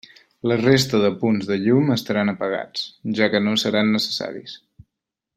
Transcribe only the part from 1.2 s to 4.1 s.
punts de llum estaran apagats, ja que no seran